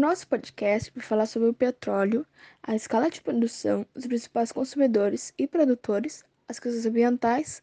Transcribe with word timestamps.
Nosso 0.00 0.26
podcast 0.26 0.90
vai 0.96 1.04
falar 1.04 1.26
sobre 1.26 1.50
o 1.50 1.52
petróleo, 1.52 2.26
a 2.62 2.74
escala 2.74 3.10
de 3.10 3.20
produção, 3.20 3.84
os 3.94 4.06
principais 4.06 4.50
consumidores 4.50 5.34
e 5.36 5.46
produtores, 5.46 6.24
as 6.48 6.58
questões 6.58 6.86
ambientais, 6.86 7.62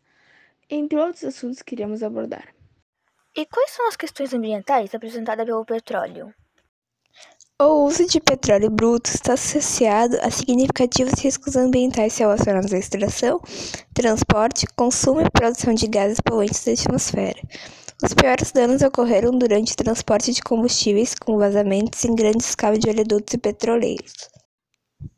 entre 0.69 0.99
outros 0.99 1.23
assuntos 1.23 1.63
que 1.63 1.73
iremos 1.73 2.03
abordar. 2.03 2.53
E 3.35 3.43
quais 3.47 3.71
são 3.71 3.87
as 3.87 3.95
questões 3.95 4.35
ambientais 4.35 4.93
apresentadas 4.93 5.47
pelo 5.47 5.65
petróleo? 5.65 6.31
O 7.59 7.85
uso 7.85 8.05
de 8.05 8.21
petróleo 8.21 8.69
bruto 8.69 9.09
está 9.09 9.33
associado 9.33 10.15
a 10.21 10.29
significativos 10.29 11.19
riscos 11.19 11.55
ambientais 11.55 12.15
relacionados 12.19 12.71
à 12.71 12.77
extração, 12.77 13.41
transporte, 13.95 14.67
consumo 14.75 15.21
e 15.21 15.31
produção 15.31 15.73
de 15.73 15.87
gases 15.87 16.19
poluentes 16.21 16.63
da 16.63 16.73
atmosfera. 16.73 17.41
Os 18.03 18.13
piores 18.13 18.51
danos 18.51 18.83
ocorreram 18.83 19.31
durante 19.31 19.73
o 19.73 19.75
transporte 19.75 20.31
de 20.31 20.43
combustíveis 20.43 21.15
com 21.15 21.35
vazamentos 21.35 22.05
em 22.05 22.13
grande 22.13 22.43
escala 22.43 22.77
de 22.77 22.87
oleodutos 22.87 23.33
e 23.33 23.39
petroleiros. 23.39 24.13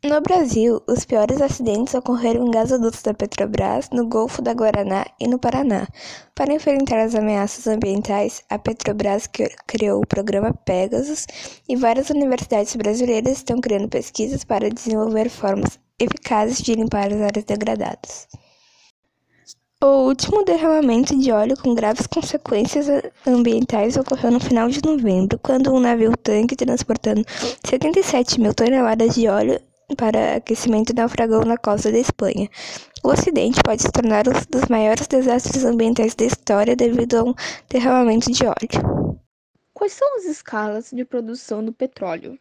No 0.02 0.18
Brasil, 0.22 0.80
os 0.88 1.04
piores 1.04 1.42
acidentes 1.42 1.92
ocorreram 1.92 2.46
em 2.46 2.50
gasodutos 2.50 3.02
da 3.02 3.12
Petrobras, 3.12 3.90
no 3.90 4.08
Golfo 4.08 4.40
da 4.40 4.54
Guaraná 4.54 5.04
e 5.20 5.28
no 5.28 5.38
Paraná. 5.38 5.86
Para 6.34 6.54
enfrentar 6.54 7.00
as 7.00 7.14
ameaças 7.14 7.66
ambientais, 7.66 8.42
a 8.48 8.58
Petrobras 8.58 9.28
criou 9.66 10.00
o 10.00 10.06
programa 10.06 10.54
Pegasus 10.54 11.26
e 11.68 11.76
várias 11.76 12.08
universidades 12.08 12.74
brasileiras 12.76 13.36
estão 13.36 13.60
criando 13.60 13.90
pesquisas 13.90 14.42
para 14.42 14.70
desenvolver 14.70 15.28
formas 15.28 15.78
eficazes 15.98 16.62
de 16.62 16.74
limpar 16.74 17.12
as 17.12 17.20
áreas 17.20 17.44
degradadas. 17.44 18.26
O 19.82 20.08
último 20.08 20.44
derramamento 20.44 21.18
de 21.18 21.32
óleo 21.32 21.56
com 21.56 21.74
graves 21.74 22.06
consequências 22.06 22.86
ambientais 23.26 23.96
ocorreu 23.96 24.30
no 24.30 24.38
final 24.38 24.68
de 24.68 24.82
novembro, 24.84 25.38
quando 25.38 25.72
um 25.72 25.80
navio-tanque 25.80 26.54
transportando 26.54 27.24
77 27.64 28.38
mil 28.38 28.52
toneladas 28.52 29.14
de 29.14 29.26
óleo 29.26 29.58
para 29.96 30.36
aquecimento 30.36 30.94
naufragou 30.94 31.46
na 31.46 31.56
costa 31.56 31.90
da 31.90 31.98
Espanha. 31.98 32.46
O 33.02 33.10
acidente 33.10 33.62
pode 33.64 33.80
se 33.80 33.90
tornar 33.90 34.28
um 34.28 34.32
dos 34.50 34.68
maiores 34.68 35.06
desastres 35.06 35.64
ambientais 35.64 36.14
da 36.14 36.26
história 36.26 36.76
devido 36.76 37.14
a 37.14 37.24
um 37.24 37.34
derramamento 37.70 38.30
de 38.30 38.44
óleo. 38.44 39.16
Quais 39.72 39.94
são 39.94 40.18
as 40.18 40.26
escalas 40.26 40.90
de 40.92 41.06
produção 41.06 41.64
do 41.64 41.72
petróleo? 41.72 42.38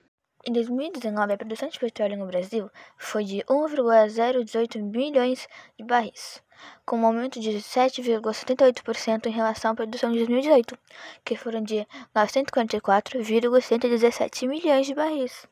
Em 0.48 0.54
2019, 0.54 1.34
a 1.34 1.38
produção 1.38 1.70
de 1.70 1.80
petróleo 1.80 2.18
no 2.18 2.28
Brasil 2.28 2.70
foi 2.98 3.26
de 3.26 3.44
1,018 3.50 4.84
milhões 4.84 5.48
de 5.78 5.84
barris 5.84 6.42
com 6.86 6.98
um 6.98 7.06
aumento 7.06 7.40
de 7.40 7.52
7,78% 7.52 9.28
em 9.28 9.32
relação 9.32 9.72
à 9.72 9.76
produção 9.76 10.12
de 10.12 10.18
2018, 10.20 10.78
que 11.24 11.38
foram 11.38 11.62
de 11.62 11.88
944,117 12.16 14.48
milhões 14.48 14.88
de 14.88 14.96
barris. 14.96 15.46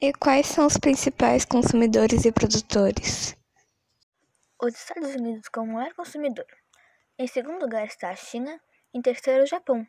E 0.00 0.12
quais 0.12 0.46
são 0.46 0.66
os 0.66 0.76
principais 0.76 1.44
consumidores 1.44 2.24
e 2.24 2.32
produtores? 2.32 3.36
Os 4.60 4.74
Estados 4.74 5.14
Unidos 5.14 5.48
como 5.48 5.74
maior 5.74 5.94
consumidor. 5.94 6.46
Em 7.18 7.26
segundo 7.26 7.60
lugar 7.60 7.84
está 7.86 8.08
a 8.10 8.16
China, 8.16 8.60
em 8.92 9.00
terceiro 9.00 9.44
o 9.44 9.46
Japão. 9.46 9.86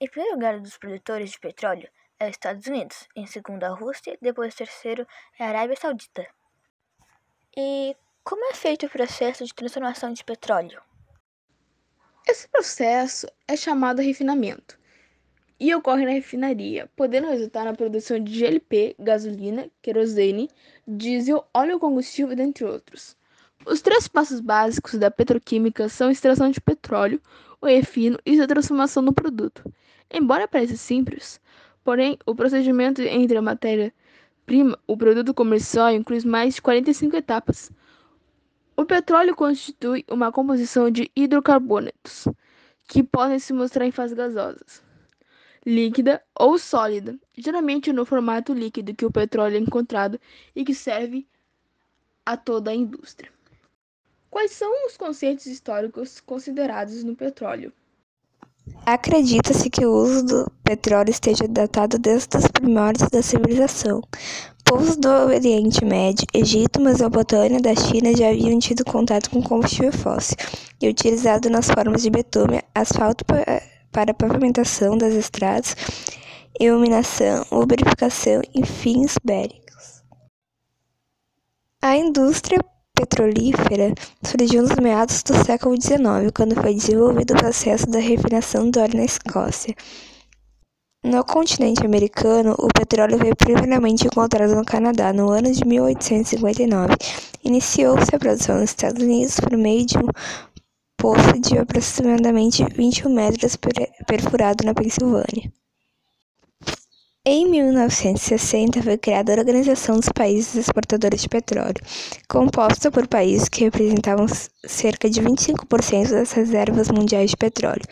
Em 0.00 0.08
primeiro 0.08 0.34
lugar 0.34 0.58
dos 0.60 0.76
produtores 0.76 1.30
de 1.30 1.38
petróleo 1.38 1.88
é 2.18 2.26
os 2.26 2.30
Estados 2.30 2.66
Unidos, 2.66 3.08
em 3.14 3.26
segundo 3.26 3.64
a 3.64 3.68
Rússia, 3.68 4.16
depois 4.20 4.54
terceiro 4.54 5.06
é 5.38 5.44
a 5.44 5.48
Arábia 5.48 5.76
Saudita. 5.76 6.26
E 7.56 7.96
como 8.24 8.44
é 8.50 8.54
feito 8.54 8.86
o 8.86 8.90
processo 8.90 9.44
de 9.44 9.54
transformação 9.54 10.12
de 10.12 10.24
petróleo? 10.24 10.80
Esse 12.26 12.48
processo 12.48 13.26
é 13.46 13.56
chamado 13.56 14.02
refinamento 14.02 14.78
e 15.58 15.74
ocorre 15.74 16.04
na 16.04 16.10
refinaria, 16.10 16.90
podendo 16.96 17.28
resultar 17.28 17.64
na 17.64 17.72
produção 17.72 18.18
de 18.18 18.38
GLP, 18.38 18.94
gasolina, 18.98 19.70
querosene, 19.80 20.50
diesel, 20.86 21.46
óleo 21.54 21.78
combustível, 21.78 22.36
dentre 22.36 22.64
outros. 22.64 23.16
Os 23.64 23.80
três 23.80 24.06
passos 24.06 24.40
básicos 24.40 24.94
da 24.94 25.10
petroquímica 25.10 25.88
são 25.88 26.08
a 26.08 26.12
extração 26.12 26.50
de 26.50 26.60
petróleo, 26.60 27.20
o 27.60 27.66
refino 27.66 28.18
e 28.24 28.40
a 28.40 28.46
transformação 28.46 29.04
do 29.04 29.12
produto. 29.12 29.62
Embora 30.10 30.46
pareça 30.46 30.76
simples, 30.76 31.40
porém, 31.86 32.18
o 32.26 32.34
procedimento 32.34 33.00
entre 33.00 33.38
a 33.38 33.42
matéria-prima 33.42 34.76
o 34.88 34.96
produto 34.96 35.32
comercial 35.32 35.92
inclui 35.92 36.20
mais 36.24 36.56
de 36.56 36.62
45 36.62 37.14
etapas, 37.14 37.70
o 38.76 38.84
petróleo 38.84 39.36
constitui 39.36 40.04
uma 40.10 40.32
composição 40.32 40.90
de 40.90 41.08
hidrocarbonetos, 41.14 42.26
que 42.88 43.04
podem 43.04 43.38
se 43.38 43.52
mostrar 43.52 43.86
em 43.86 43.92
fases 43.92 44.16
gasosas, 44.16 44.82
líquida 45.64 46.20
ou 46.36 46.58
sólida, 46.58 47.16
geralmente 47.38 47.92
no 47.92 48.04
formato 48.04 48.52
líquido 48.52 48.92
que 48.92 49.06
o 49.06 49.12
petróleo 49.12 49.54
é 49.54 49.60
encontrado 49.60 50.18
e 50.56 50.64
que 50.64 50.74
serve 50.74 51.24
a 52.26 52.36
toda 52.36 52.72
a 52.72 52.74
indústria. 52.74 53.30
Quais 54.28 54.50
são 54.50 54.86
os 54.86 54.96
conceitos 54.96 55.46
históricos 55.46 56.20
considerados 56.20 57.04
no 57.04 57.14
petróleo? 57.14 57.72
Acredita-se 58.84 59.68
que 59.70 59.84
o 59.84 59.92
uso 59.92 60.24
do 60.24 60.52
petróleo 60.62 61.10
esteja 61.10 61.46
datado 61.48 61.98
desde 61.98 62.36
os 62.36 62.46
primórdios 62.48 63.08
da 63.10 63.22
civilização, 63.22 64.02
Povos 64.68 64.96
do 64.96 65.08
Oriente 65.08 65.84
Médio, 65.84 66.26
Egito, 66.34 66.80
Mesopotâmia 66.80 67.60
da 67.60 67.72
China 67.76 68.12
já 68.16 68.30
haviam 68.30 68.58
tido 68.58 68.84
contato 68.84 69.30
com 69.30 69.40
combustível 69.40 69.92
fóssil 69.92 70.36
e 70.82 70.88
utilizado 70.88 71.48
nas 71.48 71.70
formas 71.70 72.02
de 72.02 72.10
betume, 72.10 72.60
asfalto 72.74 73.24
para 73.92 74.12
pavimentação 74.12 74.98
das 74.98 75.14
estradas, 75.14 75.76
iluminação, 76.58 77.46
lubrificação 77.52 78.42
e 78.52 78.66
fins 78.66 79.14
bélicos. 79.22 80.02
A 81.80 81.96
indústria 81.96 82.58
petrolífera 82.96 83.94
surgiu 84.24 84.62
nos 84.62 84.74
meados 84.76 85.22
do 85.22 85.34
século 85.44 85.80
XIX, 85.80 86.32
quando 86.34 86.54
foi 86.54 86.74
desenvolvido 86.74 87.34
o 87.34 87.36
processo 87.38 87.86
da 87.88 87.98
refinação 87.98 88.70
do 88.70 88.80
óleo 88.80 88.96
na 88.96 89.04
Escócia. 89.04 89.74
No 91.04 91.22
continente 91.24 91.86
americano, 91.86 92.56
o 92.58 92.68
petróleo 92.68 93.18
foi 93.18 93.32
primeiramente 93.34 94.06
encontrado 94.06 94.56
no 94.56 94.64
Canadá 94.64 95.12
no 95.12 95.28
ano 95.28 95.52
de 95.52 95.64
1859. 95.64 96.94
Iniciou-se 97.44 98.12
a 98.12 98.18
produção 98.18 98.56
nos 98.56 98.70
Estados 98.70 99.02
Unidos 99.02 99.38
por 99.38 99.56
meio 99.56 99.86
de 99.86 99.98
um 99.98 100.08
poço 100.98 101.38
de 101.38 101.58
aproximadamente 101.58 102.64
21 102.64 103.14
metros 103.14 103.56
perfurado 104.06 104.64
na 104.64 104.74
Pensilvânia. 104.74 105.52
Em 107.28 107.44
1960 107.50 108.84
foi 108.84 108.96
criada 108.96 109.34
a 109.34 109.38
Organização 109.38 109.96
dos 109.96 110.08
Países 110.10 110.54
Exportadores 110.54 111.22
de 111.22 111.28
Petróleo, 111.28 111.74
composta 112.28 112.88
por 112.88 113.08
países 113.08 113.48
que 113.48 113.64
representavam 113.64 114.28
cerca 114.64 115.10
de 115.10 115.20
25% 115.20 116.10
das 116.10 116.30
reservas 116.30 116.88
mundiais 116.88 117.30
de 117.30 117.36
petróleo. 117.36 117.82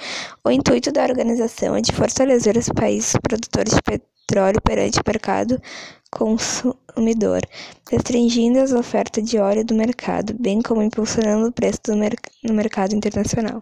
O 0.45 0.53
intuito 0.53 0.93
da 0.93 1.03
organização 1.03 1.75
é 1.75 1.81
de 1.81 1.91
fortalecer 1.91 2.57
os 2.57 2.69
países 2.69 3.13
produtores 3.21 3.75
de 3.75 3.83
petróleo 3.83 4.61
perante 4.63 5.01
o 5.01 5.05
mercado 5.05 5.61
consumidor, 6.13 7.41
restringindo 7.91 8.61
as 8.61 8.71
ofertas 8.71 9.29
de 9.29 9.37
óleo 9.37 9.65
do 9.65 9.75
mercado, 9.75 10.33
bem 10.39 10.63
como 10.63 10.81
impulsionando 10.81 11.49
o 11.49 11.53
preço 11.53 11.81
no 11.89 12.55
mercado 12.55 12.95
internacional. 12.95 13.61